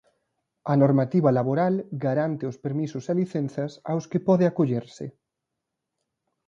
A 0.71 0.73
normativa 0.83 1.35
laboral 1.37 1.75
garante 2.05 2.43
os 2.51 2.57
permisos 2.65 3.05
e 3.11 3.13
licenzas 3.21 3.71
aos 3.89 4.05
que 4.11 4.23
pode 4.27 4.45
acollerse. 4.47 5.05